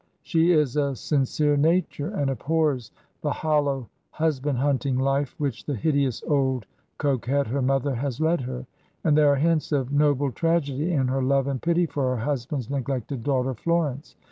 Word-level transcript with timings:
She 0.23 0.51
is 0.51 0.75
a 0.77 0.95
sincere 0.95 1.55
nature, 1.55 2.07
and 2.09 2.31
abhors 2.31 2.91
the 3.21 3.29
hollow, 3.29 3.87
husband 4.09 4.57
hunting 4.57 4.97
life 4.97 5.35
which 5.37 5.63
the 5.63 5.75
hideous 5.75 6.23
old 6.27 6.65
coquette, 6.97 7.45
her 7.45 7.61
mother, 7.61 7.93
has 7.93 8.19
led 8.19 8.41
her; 8.41 8.65
and 9.03 9.15
there 9.15 9.31
are 9.31 9.35
hints 9.35 9.71
of 9.71 9.91
noble 9.91 10.31
tragedy 10.31 10.91
in 10.91 11.07
her 11.09 11.21
love 11.21 11.45
and 11.45 11.61
pity 11.61 11.85
for 11.85 12.15
her 12.15 12.23
husband's 12.23 12.67
neglected 12.67 13.23
daughter 13.23 13.53
Florence. 13.53 14.15